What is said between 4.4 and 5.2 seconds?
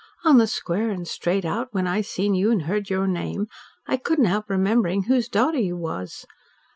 remembering